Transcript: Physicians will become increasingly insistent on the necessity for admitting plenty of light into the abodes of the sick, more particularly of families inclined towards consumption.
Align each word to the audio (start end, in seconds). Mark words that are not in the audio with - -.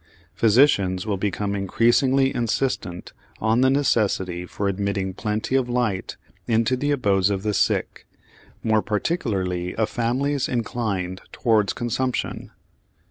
Physicians 0.33 1.05
will 1.05 1.15
become 1.17 1.53
increasingly 1.55 2.33
insistent 2.33 3.13
on 3.39 3.61
the 3.61 3.69
necessity 3.69 4.47
for 4.47 4.67
admitting 4.67 5.13
plenty 5.13 5.53
of 5.55 5.69
light 5.69 6.17
into 6.47 6.75
the 6.75 6.89
abodes 6.89 7.29
of 7.29 7.43
the 7.43 7.53
sick, 7.53 8.07
more 8.63 8.81
particularly 8.81 9.75
of 9.75 9.89
families 9.91 10.49
inclined 10.49 11.21
towards 11.31 11.71
consumption. 11.73 12.49